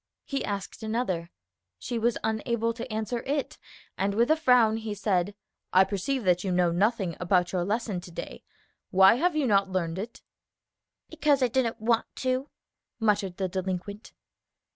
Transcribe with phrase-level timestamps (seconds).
[0.25, 1.29] He asked another;
[1.77, 3.59] she was unable to answer it;
[3.99, 5.35] and with a frown he said,
[5.71, 8.43] "I perceive that you know nothing about your lesson to day.
[8.89, 10.23] Why have you not learned it?"
[11.11, 12.49] "Because I didn't want to,"
[12.99, 14.11] muttered the delinquent.